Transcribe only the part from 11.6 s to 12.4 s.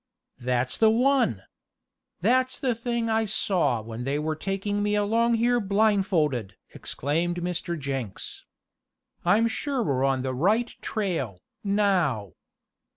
now!"